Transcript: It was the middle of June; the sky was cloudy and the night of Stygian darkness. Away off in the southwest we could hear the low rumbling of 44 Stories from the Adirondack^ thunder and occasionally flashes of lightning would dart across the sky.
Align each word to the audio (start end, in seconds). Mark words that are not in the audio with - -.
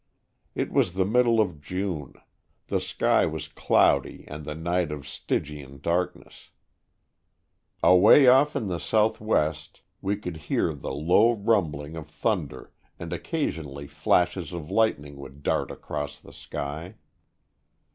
It 0.55 0.71
was 0.71 0.95
the 0.95 1.05
middle 1.05 1.39
of 1.39 1.61
June; 1.61 2.15
the 2.69 2.81
sky 2.81 3.27
was 3.27 3.47
cloudy 3.47 4.25
and 4.27 4.45
the 4.45 4.55
night 4.55 4.91
of 4.91 5.07
Stygian 5.07 5.79
darkness. 5.79 6.49
Away 7.83 8.25
off 8.25 8.55
in 8.55 8.65
the 8.67 8.79
southwest 8.79 9.81
we 10.01 10.17
could 10.17 10.37
hear 10.37 10.73
the 10.73 10.91
low 10.91 11.33
rumbling 11.33 11.95
of 11.95 12.09
44 12.09 12.09
Stories 12.09 12.21
from 12.21 12.39
the 12.39 12.49
Adirondack^ 12.49 12.49
thunder 12.49 12.71
and 12.97 13.13
occasionally 13.13 13.85
flashes 13.87 14.53
of 14.53 14.71
lightning 14.71 15.17
would 15.17 15.43
dart 15.43 15.69
across 15.69 16.19
the 16.19 16.33
sky. 16.33 16.95